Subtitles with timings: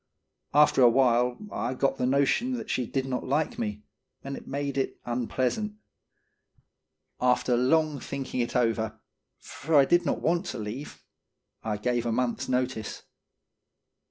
[0.55, 3.83] After a while, I got the notion that she did not like me,
[4.23, 5.75] and it made it unpleasant.
[7.21, 8.99] After long thinking it over,
[9.37, 11.03] for I did not want to leave,
[11.61, 13.03] I gave a month's notice.